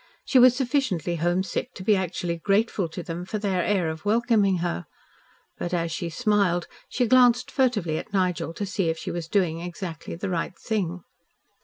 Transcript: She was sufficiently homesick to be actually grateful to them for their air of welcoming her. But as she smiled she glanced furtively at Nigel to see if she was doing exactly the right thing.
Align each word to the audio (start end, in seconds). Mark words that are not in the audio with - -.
She 0.25 0.39
was 0.39 0.55
sufficiently 0.55 1.17
homesick 1.17 1.75
to 1.75 1.83
be 1.83 1.95
actually 1.95 2.37
grateful 2.37 2.89
to 2.89 3.03
them 3.03 3.23
for 3.23 3.37
their 3.37 3.63
air 3.63 3.87
of 3.87 4.03
welcoming 4.03 4.57
her. 4.57 4.87
But 5.59 5.75
as 5.75 5.91
she 5.91 6.09
smiled 6.09 6.65
she 6.89 7.05
glanced 7.05 7.51
furtively 7.51 7.99
at 7.99 8.11
Nigel 8.11 8.51
to 8.55 8.65
see 8.65 8.89
if 8.89 8.97
she 8.97 9.11
was 9.11 9.27
doing 9.27 9.59
exactly 9.61 10.15
the 10.15 10.31
right 10.31 10.57
thing. 10.57 11.03